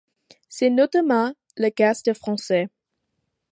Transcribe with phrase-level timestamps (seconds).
[0.49, 2.69] C'est notamment le cas du français.